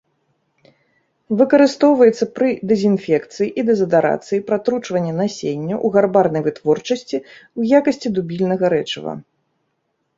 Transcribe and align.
Выкарыстоўваецца 1.41 2.25
пры 2.37 2.49
дэзінфекцыі 2.71 3.49
і 3.51 3.61
дэзадарацыі, 3.69 4.41
пратручвання 4.49 5.13
насення, 5.23 5.75
у 5.85 5.95
гарбарнай 5.99 6.41
вытворчасці 6.51 7.17
ў 7.59 7.61
якасці 7.83 8.07
дубільнага 8.21 8.65
рэчыва. 8.79 9.11